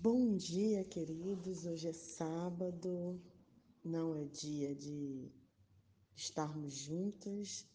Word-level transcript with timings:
Bom 0.00 0.36
dia, 0.36 0.84
queridos. 0.84 1.66
Hoje 1.66 1.88
é 1.88 1.92
sábado, 1.92 3.20
não 3.84 4.14
é 4.14 4.26
dia 4.26 4.72
de 4.72 5.28
estarmos 6.14 6.72
juntos, 6.72 7.66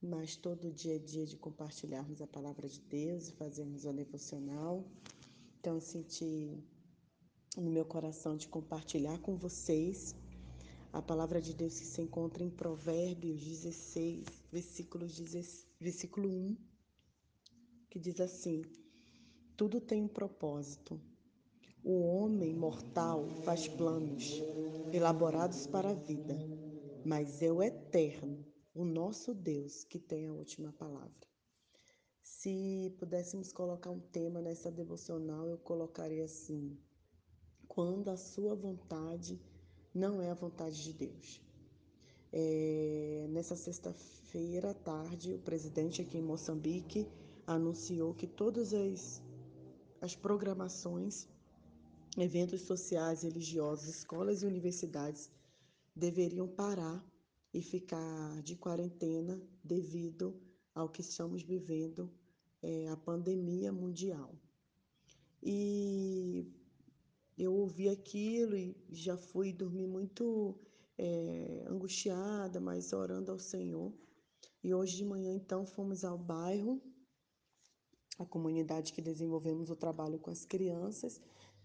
mas 0.00 0.36
todo 0.36 0.70
dia 0.70 0.94
é 0.94 0.98
dia 1.00 1.26
de 1.26 1.36
compartilharmos 1.36 2.22
a 2.22 2.26
palavra 2.28 2.68
de 2.68 2.80
Deus 2.82 3.26
e 3.26 3.32
fazermos 3.32 3.84
o 3.84 3.92
devocional. 3.92 4.86
Então, 5.58 5.74
eu 5.74 5.80
senti 5.80 6.62
no 7.56 7.68
meu 7.68 7.84
coração 7.84 8.36
de 8.36 8.46
compartilhar 8.46 9.18
com 9.18 9.36
vocês 9.36 10.14
a 10.92 11.02
palavra 11.02 11.42
de 11.42 11.52
Deus 11.52 11.80
que 11.80 11.86
se 11.86 12.00
encontra 12.00 12.44
em 12.44 12.50
Provérbios 12.50 13.42
16, 13.42 14.24
versículo, 14.52 15.04
16, 15.04 15.66
versículo 15.80 16.28
1, 16.28 16.56
que 17.90 17.98
diz 17.98 18.20
assim: 18.20 18.62
Tudo 19.56 19.80
tem 19.80 20.00
um 20.04 20.08
propósito 20.08 21.09
o 21.82 22.02
homem 22.02 22.54
mortal 22.54 23.26
faz 23.44 23.66
planos 23.66 24.42
elaborados 24.92 25.66
para 25.66 25.90
a 25.90 25.94
vida, 25.94 26.36
mas 27.04 27.40
é 27.42 27.50
o 27.50 27.62
eterno, 27.62 28.44
o 28.74 28.84
nosso 28.84 29.32
Deus, 29.32 29.84
que 29.84 29.98
tem 29.98 30.26
a 30.26 30.32
última 30.32 30.72
palavra. 30.72 31.28
Se 32.22 32.94
pudéssemos 32.98 33.52
colocar 33.52 33.90
um 33.90 34.00
tema 34.00 34.40
nessa 34.40 34.70
devocional, 34.70 35.46
eu 35.46 35.58
colocaria 35.58 36.24
assim: 36.24 36.78
quando 37.66 38.08
a 38.08 38.16
sua 38.16 38.54
vontade 38.54 39.40
não 39.94 40.20
é 40.20 40.30
a 40.30 40.34
vontade 40.34 40.82
de 40.82 40.92
Deus. 40.92 41.40
É, 42.32 43.26
nessa 43.30 43.56
sexta-feira 43.56 44.70
à 44.70 44.74
tarde, 44.74 45.34
o 45.34 45.38
presidente 45.38 46.02
aqui 46.02 46.18
em 46.18 46.22
Moçambique 46.22 47.08
anunciou 47.46 48.14
que 48.14 48.26
todas 48.26 48.72
as, 48.72 49.22
as 50.00 50.14
programações 50.14 51.28
eventos 52.16 52.62
sociais, 52.62 53.22
religiosos, 53.22 53.88
escolas 53.88 54.42
e 54.42 54.46
universidades 54.46 55.30
deveriam 55.94 56.48
parar 56.48 57.04
e 57.52 57.60
ficar 57.62 58.42
de 58.42 58.56
quarentena 58.56 59.40
devido 59.62 60.40
ao 60.74 60.88
que 60.88 61.00
estamos 61.00 61.42
vivendo, 61.42 62.10
é, 62.62 62.88
a 62.88 62.96
pandemia 62.96 63.72
mundial. 63.72 64.34
E 65.42 66.46
eu 67.36 67.54
ouvi 67.54 67.88
aquilo 67.88 68.56
e 68.56 68.76
já 68.90 69.16
fui 69.16 69.52
dormir 69.52 69.86
muito 69.86 70.58
é, 70.98 71.64
angustiada, 71.66 72.60
mas 72.60 72.92
orando 72.92 73.32
ao 73.32 73.38
Senhor. 73.38 73.92
E 74.62 74.74
hoje 74.74 74.96
de 74.96 75.04
manhã, 75.04 75.32
então, 75.32 75.64
fomos 75.64 76.04
ao 76.04 76.18
bairro, 76.18 76.80
a 78.18 78.26
comunidade 78.26 78.92
que 78.92 79.00
desenvolvemos 79.00 79.70
o 79.70 79.76
trabalho 79.76 80.18
com 80.18 80.30
as 80.30 80.44
crianças, 80.44 81.20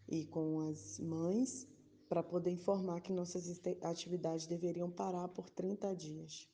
e 0.07 0.25
com 0.25 0.59
as 0.59 0.99
mães 0.99 1.67
para 2.07 2.21
poder 2.23 2.51
informar 2.51 3.01
que 3.01 3.11
nossas 3.11 3.59
atividades 3.81 4.45
deveriam 4.45 4.89
parar 4.91 5.27
por 5.29 5.49
30 5.49 5.95
dias. 5.95 6.47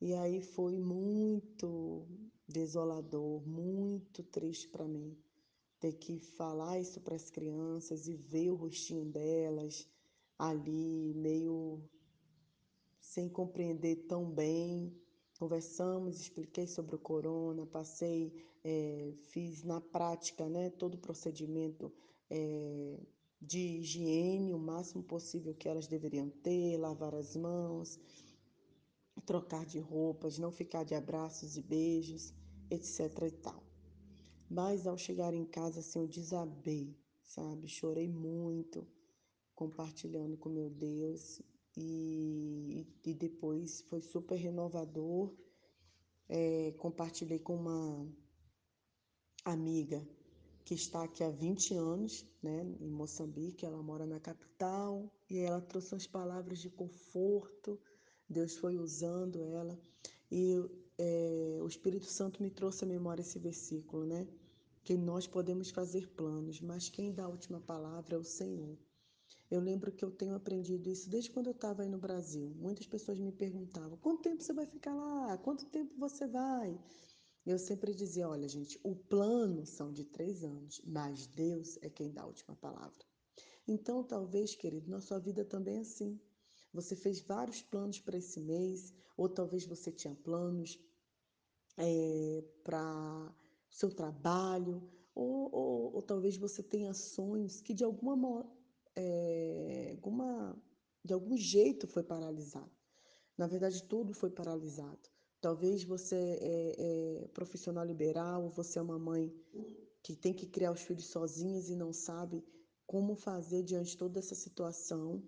E 0.00 0.14
aí 0.14 0.40
foi 0.40 0.78
muito 0.78 2.06
desolador, 2.46 3.46
muito 3.46 4.22
triste 4.22 4.68
para 4.68 4.86
mim 4.86 5.16
ter 5.80 5.92
que 5.94 6.18
falar 6.18 6.80
isso 6.80 7.00
para 7.00 7.14
as 7.14 7.30
crianças 7.30 8.08
e 8.08 8.14
ver 8.14 8.50
o 8.50 8.54
rostinho 8.54 9.04
delas 9.04 9.86
ali 10.38 11.12
meio 11.14 11.82
sem 12.98 13.28
compreender 13.28 14.06
tão 14.06 14.30
bem. 14.30 14.96
Conversamos, 15.38 16.20
expliquei 16.20 16.66
sobre 16.66 16.94
o 16.96 16.98
corona, 16.98 17.66
passei, 17.66 18.32
é, 18.64 19.12
fiz 19.24 19.62
na 19.62 19.80
prática 19.80 20.48
né, 20.48 20.70
todo 20.70 20.94
o 20.94 21.00
procedimento 21.00 21.92
é, 22.30 22.98
de 23.40 23.58
higiene, 23.58 24.54
o 24.54 24.58
máximo 24.58 25.02
possível 25.02 25.54
que 25.54 25.68
elas 25.68 25.86
deveriam 25.86 26.30
ter, 26.30 26.76
lavar 26.78 27.14
as 27.14 27.36
mãos, 27.36 27.98
trocar 29.26 29.64
de 29.64 29.78
roupas, 29.78 30.38
não 30.38 30.50
ficar 30.50 30.84
de 30.84 30.94
abraços 30.94 31.56
e 31.56 31.62
beijos, 31.62 32.32
etc 32.70 33.00
e 33.26 33.30
tal. 33.30 33.62
Mas 34.50 34.86
ao 34.86 34.96
chegar 34.96 35.34
em 35.34 35.44
casa, 35.44 35.80
assim, 35.80 35.98
eu 35.98 36.06
desabei, 36.06 36.96
sabe? 37.22 37.68
Chorei 37.68 38.08
muito, 38.08 38.86
compartilhando 39.54 40.36
com 40.36 40.48
meu 40.48 40.70
Deus 40.70 41.40
e, 41.76 42.86
e 43.04 43.14
depois 43.14 43.82
foi 43.82 44.00
super 44.00 44.36
renovador. 44.36 45.34
É, 46.28 46.72
compartilhei 46.78 47.38
com 47.38 47.56
uma 47.56 48.08
amiga 49.44 50.06
que 50.64 50.74
está 50.74 51.04
aqui 51.04 51.22
há 51.22 51.30
20 51.30 51.74
anos, 51.74 52.26
né, 52.42 52.62
em 52.80 52.88
Moçambique, 52.88 53.66
ela 53.66 53.82
mora 53.82 54.06
na 54.06 54.18
capital, 54.18 55.12
e 55.28 55.38
ela 55.38 55.60
trouxe 55.60 55.94
umas 55.94 56.06
palavras 56.06 56.58
de 56.58 56.70
conforto, 56.70 57.78
Deus 58.28 58.56
foi 58.56 58.78
usando 58.78 59.42
ela, 59.42 59.78
e 60.30 60.54
é, 60.96 61.58
o 61.62 61.66
Espírito 61.66 62.06
Santo 62.06 62.42
me 62.42 62.50
trouxe 62.50 62.84
à 62.84 62.86
memória 62.86 63.20
esse 63.20 63.38
versículo, 63.38 64.06
né, 64.06 64.26
que 64.82 64.96
nós 64.96 65.26
podemos 65.26 65.70
fazer 65.70 66.08
planos, 66.08 66.60
mas 66.60 66.88
quem 66.88 67.12
dá 67.12 67.24
a 67.24 67.28
última 67.28 67.60
palavra 67.60 68.16
é 68.16 68.18
o 68.18 68.24
Senhor. 68.24 68.78
Eu 69.50 69.60
lembro 69.60 69.92
que 69.92 70.04
eu 70.04 70.10
tenho 70.10 70.34
aprendido 70.34 70.88
isso 70.88 71.08
desde 71.08 71.30
quando 71.30 71.46
eu 71.46 71.52
estava 71.52 71.82
aí 71.82 71.88
no 71.88 71.98
Brasil. 71.98 72.52
Muitas 72.56 72.86
pessoas 72.86 73.18
me 73.18 73.30
perguntavam: 73.30 73.96
quanto 73.98 74.22
tempo 74.22 74.42
você 74.42 74.52
vai 74.52 74.66
ficar 74.66 74.94
lá? 74.94 75.38
Quanto 75.38 75.66
tempo 75.66 75.94
você 75.98 76.26
vai? 76.26 76.78
Eu 77.46 77.58
sempre 77.58 77.94
dizia: 77.94 78.28
olha, 78.28 78.48
gente, 78.48 78.78
o 78.82 78.96
plano 78.96 79.66
são 79.66 79.92
de 79.92 80.04
três 80.04 80.42
anos, 80.42 80.80
mas 80.84 81.26
Deus 81.26 81.78
é 81.82 81.90
quem 81.90 82.10
dá 82.10 82.22
a 82.22 82.26
última 82.26 82.56
palavra. 82.56 83.04
Então, 83.66 84.02
talvez, 84.02 84.54
querido, 84.54 84.90
na 84.90 85.00
sua 85.00 85.18
vida 85.18 85.44
também 85.44 85.76
é 85.76 85.80
assim. 85.80 86.18
Você 86.72 86.96
fez 86.96 87.20
vários 87.20 87.62
planos 87.62 88.00
para 88.00 88.16
esse 88.16 88.40
mês, 88.40 88.92
ou 89.16 89.28
talvez 89.28 89.64
você 89.64 89.92
tinha 89.92 90.14
planos 90.14 90.78
é, 91.76 92.44
para 92.62 93.34
o 93.70 93.74
seu 93.74 93.90
trabalho, 93.90 94.82
ou, 95.14 95.54
ou, 95.54 95.94
ou, 95.94 96.02
talvez 96.02 96.36
você 96.36 96.62
tenha 96.62 96.92
sonhos 96.92 97.60
que 97.60 97.72
de 97.72 97.84
alguma, 97.84 98.44
é, 98.96 99.90
alguma, 99.92 100.60
de 101.04 101.14
algum 101.14 101.36
jeito 101.36 101.86
foi 101.86 102.02
paralisado. 102.02 102.72
Na 103.36 103.46
verdade, 103.46 103.82
tudo 103.84 104.12
foi 104.12 104.30
paralisado. 104.30 105.13
Talvez 105.44 105.84
você 105.84 106.16
é, 106.40 106.74
é 106.78 107.28
profissional 107.34 107.84
liberal, 107.84 108.48
você 108.48 108.78
é 108.78 108.82
uma 108.82 108.98
mãe 108.98 109.30
que 110.02 110.16
tem 110.16 110.32
que 110.32 110.46
criar 110.46 110.72
os 110.72 110.80
filhos 110.80 111.08
sozinhas 111.08 111.68
e 111.68 111.74
não 111.76 111.92
sabe 111.92 112.42
como 112.86 113.14
fazer 113.14 113.62
diante 113.62 113.90
de 113.90 113.98
toda 113.98 114.18
essa 114.20 114.34
situação. 114.34 115.22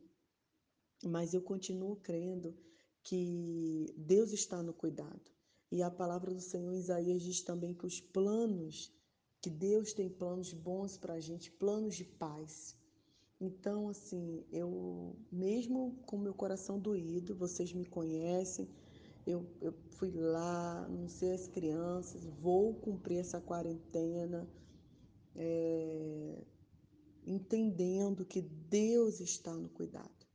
Mas 1.05 1.35
eu 1.35 1.43
continuo 1.43 1.97
crendo 1.97 2.57
que 3.03 3.93
Deus 3.95 4.33
está 4.33 4.63
no 4.63 4.73
cuidado. 4.73 5.31
E 5.71 5.83
a 5.83 5.91
palavra 5.91 6.33
do 6.33 6.41
Senhor 6.41 6.73
Isaías 6.73 7.21
diz 7.21 7.43
também 7.43 7.75
que 7.75 7.85
os 7.85 8.01
planos, 8.01 8.91
que 9.43 9.51
Deus 9.51 9.93
tem 9.93 10.09
planos 10.09 10.51
bons 10.55 10.97
para 10.97 11.13
a 11.13 11.21
gente, 11.21 11.51
planos 11.51 11.95
de 11.95 12.07
paz. 12.07 12.75
Então, 13.39 13.91
assim, 13.91 14.47
eu, 14.51 15.15
mesmo 15.31 16.01
com 16.07 16.17
meu 16.17 16.33
coração 16.33 16.81
doído, 16.81 17.37
vocês 17.37 17.71
me 17.75 17.85
conhecem, 17.85 18.67
eu, 19.27 19.45
eu 19.61 19.75
fui 19.91 20.13
lá, 20.13 20.85
anunciei 20.85 21.33
as 21.33 21.49
crianças, 21.49 22.25
vou 22.25 22.75
cumprir 22.75 23.19
essa 23.19 23.41
quarentena, 23.41 24.49
é, 25.35 26.45
entendendo 27.27 28.25
que 28.25 28.41
Deus 28.41 29.21
está 29.21 29.53
no 29.53 29.69
cuidado, 29.69 30.27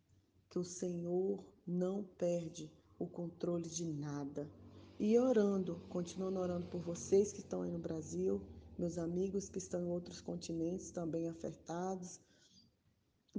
que 0.49 0.59
o 0.59 0.63
Senhor 0.63 1.43
não 1.65 2.03
perde 2.03 2.69
o 2.99 3.07
controle 3.07 3.69
de 3.69 3.85
nada. 3.85 4.51
E 4.99 5.17
orando, 5.17 5.81
continuando 5.89 6.39
orando 6.39 6.67
por 6.67 6.81
vocês 6.81 7.31
que 7.31 7.39
estão 7.39 7.61
aí 7.61 7.71
no 7.71 7.79
Brasil, 7.79 8.41
meus 8.77 8.97
amigos 8.97 9.47
que 9.49 9.57
estão 9.57 9.81
em 9.81 9.89
outros 9.89 10.19
continentes 10.19 10.91
também 10.91 11.29
afetados, 11.29 12.19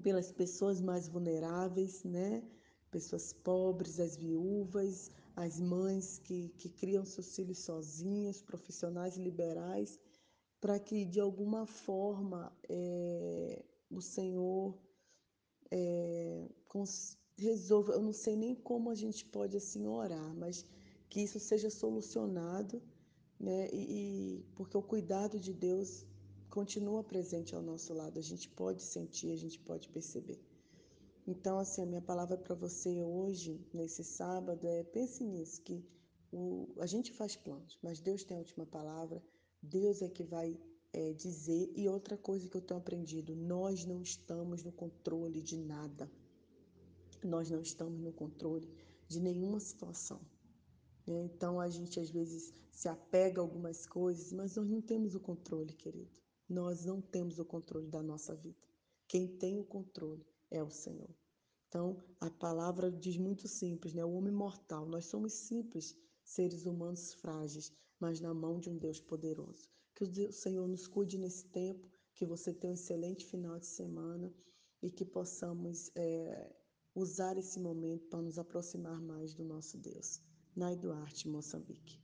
pelas 0.02 0.32
pessoas 0.32 0.80
mais 0.80 1.06
vulneráveis, 1.06 2.02
né? 2.02 2.42
Pessoas 2.90 3.32
pobres, 3.32 4.00
as 4.00 4.16
viúvas, 4.16 5.10
as 5.34 5.58
mães 5.58 6.18
que, 6.18 6.48
que 6.58 6.68
criam 6.68 7.04
seus 7.04 7.34
filhos 7.34 7.58
sozinhas, 7.58 8.42
profissionais 8.42 9.16
liberais, 9.16 9.98
para 10.60 10.78
que 10.78 11.04
de 11.04 11.20
alguma 11.20 11.66
forma 11.66 12.52
é, 12.68 13.64
o 13.90 14.00
Senhor 14.00 14.78
é, 15.70 16.48
resolva. 17.36 17.92
Eu 17.92 18.02
não 18.02 18.12
sei 18.12 18.36
nem 18.36 18.54
como 18.54 18.90
a 18.90 18.94
gente 18.94 19.24
pode 19.24 19.56
assim 19.56 19.86
orar, 19.86 20.34
mas 20.36 20.64
que 21.08 21.20
isso 21.20 21.40
seja 21.40 21.70
solucionado, 21.70 22.82
né? 23.38 23.68
E, 23.72 23.82
e 24.38 24.44
porque 24.54 24.76
o 24.76 24.82
cuidado 24.82 25.38
de 25.38 25.52
Deus 25.52 26.06
continua 26.48 27.02
presente 27.02 27.54
ao 27.54 27.62
nosso 27.62 27.94
lado, 27.94 28.18
a 28.18 28.22
gente 28.22 28.48
pode 28.48 28.82
sentir, 28.82 29.30
a 29.32 29.36
gente 29.36 29.58
pode 29.58 29.88
perceber. 29.88 30.38
Então, 31.26 31.58
assim, 31.58 31.82
a 31.82 31.86
minha 31.86 32.02
palavra 32.02 32.36
para 32.36 32.54
você 32.54 33.02
hoje, 33.02 33.64
nesse 33.72 34.02
sábado, 34.02 34.66
é 34.66 34.82
pense 34.82 35.22
nisso, 35.24 35.62
que 35.62 35.84
o, 36.32 36.72
a 36.78 36.86
gente 36.86 37.12
faz 37.12 37.36
planos, 37.36 37.78
mas 37.82 38.00
Deus 38.00 38.24
tem 38.24 38.36
a 38.36 38.40
última 38.40 38.66
palavra, 38.66 39.22
Deus 39.62 40.02
é 40.02 40.08
que 40.08 40.24
vai 40.24 40.58
é, 40.92 41.12
dizer. 41.12 41.72
E 41.76 41.88
outra 41.88 42.16
coisa 42.16 42.48
que 42.48 42.56
eu 42.56 42.60
tenho 42.60 42.80
aprendido: 42.80 43.36
nós 43.36 43.84
não 43.84 44.02
estamos 44.02 44.64
no 44.64 44.72
controle 44.72 45.40
de 45.40 45.56
nada. 45.56 46.10
Nós 47.22 47.50
não 47.50 47.60
estamos 47.60 48.00
no 48.00 48.12
controle 48.12 48.68
de 49.06 49.20
nenhuma 49.20 49.60
situação. 49.60 50.20
Né? 51.06 51.22
Então 51.22 51.60
a 51.60 51.68
gente 51.68 52.00
às 52.00 52.10
vezes 52.10 52.52
se 52.72 52.88
apega 52.88 53.40
a 53.40 53.44
algumas 53.44 53.86
coisas, 53.86 54.32
mas 54.32 54.56
nós 54.56 54.68
não 54.68 54.80
temos 54.80 55.14
o 55.14 55.20
controle, 55.20 55.72
querido. 55.72 56.10
Nós 56.48 56.84
não 56.84 57.00
temos 57.00 57.38
o 57.38 57.44
controle 57.44 57.86
da 57.86 58.02
nossa 58.02 58.34
vida. 58.34 58.58
Quem 59.06 59.28
tem 59.28 59.60
o 59.60 59.64
controle 59.64 60.26
é 60.52 60.62
o 60.62 60.70
Senhor. 60.70 61.10
Então, 61.66 62.04
a 62.20 62.30
palavra 62.30 62.92
diz 62.92 63.16
muito 63.16 63.48
simples, 63.48 63.94
né? 63.94 64.04
O 64.04 64.12
homem 64.12 64.32
mortal. 64.32 64.86
Nós 64.86 65.06
somos 65.06 65.32
simples, 65.32 65.96
seres 66.22 66.66
humanos 66.66 67.14
frágeis, 67.14 67.72
mas 67.98 68.20
na 68.20 68.34
mão 68.34 68.60
de 68.60 68.68
um 68.68 68.76
Deus 68.76 69.00
poderoso. 69.00 69.68
Que 69.94 70.04
o 70.04 70.32
Senhor 70.32 70.68
nos 70.68 70.86
cuide 70.86 71.16
nesse 71.16 71.46
tempo, 71.46 71.90
que 72.14 72.26
você 72.26 72.52
tenha 72.52 72.72
um 72.72 72.74
excelente 72.74 73.24
final 73.24 73.58
de 73.58 73.66
semana 73.66 74.32
e 74.82 74.90
que 74.90 75.04
possamos 75.04 75.90
é, 75.96 76.54
usar 76.94 77.38
esse 77.38 77.58
momento 77.58 78.06
para 78.08 78.20
nos 78.20 78.38
aproximar 78.38 79.00
mais 79.00 79.32
do 79.32 79.44
nosso 79.44 79.78
Deus. 79.78 80.20
Nai 80.54 80.76
Duarte, 80.76 81.26
Moçambique. 81.26 82.01